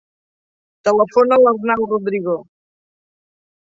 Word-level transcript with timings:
Telefona 0.89 1.39
a 1.39 1.43
l'Arnau 1.45 1.87
Rodrigo. 1.95 2.39